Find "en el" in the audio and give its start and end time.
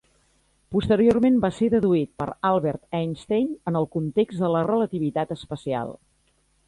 3.73-3.87